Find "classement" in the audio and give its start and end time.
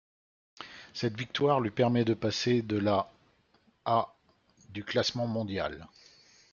4.83-5.27